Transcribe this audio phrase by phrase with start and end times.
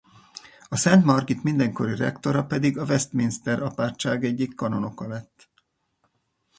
[0.69, 5.49] A Szent Margit mindenkori rektora pedig a Westminster apátság egyik kanonoka lett.